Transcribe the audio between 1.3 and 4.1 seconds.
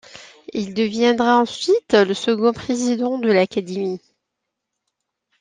ensuite le second président de l'Académie.